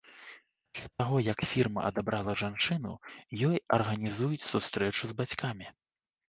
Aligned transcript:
Пасля 0.77 0.87
таго 1.01 1.17
як 1.25 1.43
фірма 1.51 1.83
адабрала 1.89 2.33
жанчыну, 2.43 2.95
ёй 3.51 3.57
арганізуюць 3.79 4.47
сустрэчу 4.51 5.03
з 5.13 5.19
бацькамі. 5.23 5.67